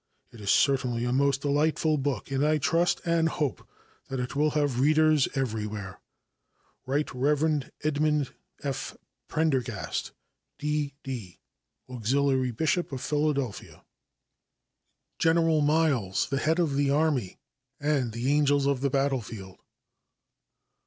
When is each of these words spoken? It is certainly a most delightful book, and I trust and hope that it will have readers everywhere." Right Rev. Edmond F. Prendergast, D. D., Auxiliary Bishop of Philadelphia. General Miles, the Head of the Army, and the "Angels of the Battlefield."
It 0.31 0.41
is 0.41 0.49
certainly 0.49 1.05
a 1.05 1.13
most 1.13 1.41
delightful 1.41 1.95
book, 1.99 2.31
and 2.31 2.43
I 2.43 2.57
trust 2.57 3.01
and 3.05 3.29
hope 3.29 3.67
that 4.07 4.19
it 4.19 4.35
will 4.35 4.49
have 4.57 4.79
readers 4.79 5.27
everywhere." 5.35 5.99
Right 6.87 7.07
Rev. 7.13 7.69
Edmond 7.83 8.33
F. 8.63 8.97
Prendergast, 9.27 10.11
D. 10.57 10.95
D., 11.03 11.37
Auxiliary 11.87 12.49
Bishop 12.49 12.91
of 12.91 12.99
Philadelphia. 12.99 13.83
General 15.19 15.61
Miles, 15.61 16.27
the 16.29 16.39
Head 16.39 16.57
of 16.57 16.75
the 16.75 16.89
Army, 16.89 17.37
and 17.79 18.11
the 18.11 18.33
"Angels 18.33 18.65
of 18.65 18.81
the 18.81 18.89
Battlefield." 18.89 19.59